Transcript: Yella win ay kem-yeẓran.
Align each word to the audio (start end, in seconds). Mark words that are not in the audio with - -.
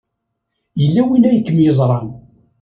Yella 0.81 1.01
win 1.07 1.27
ay 1.29 1.39
kem-yeẓran. 1.45 2.09